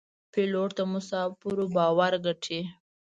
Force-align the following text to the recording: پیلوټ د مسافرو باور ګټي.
پیلوټ 0.31 0.69
د 0.77 0.79
مسافرو 0.93 1.65
باور 1.75 2.13
ګټي. 2.25 2.61